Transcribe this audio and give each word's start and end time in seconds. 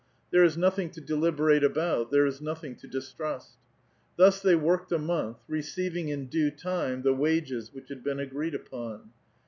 here 0.31 0.43
is 0.43 0.57
nothing 0.57 0.89
to 0.89 0.99
deliberate 0.99 1.63
about; 1.63 2.09
there 2.09 2.25
is 2.25 2.41
nothing 2.41 2.75
to 2.75 2.87
istrust. 2.87 3.59
Thus 4.17 4.39
they 4.41 4.55
worked 4.55 4.91
a 4.91 4.97
month, 4.97 5.37
receiving 5.47 6.09
in 6.09 6.25
due 6.25 6.49
time 6.49 7.03
the 7.03 7.13
ri^es 7.13 7.71
which 7.71 7.89
had 7.89 8.03
been 8.03 8.19
agreed 8.19 8.55
upon. 8.55 9.11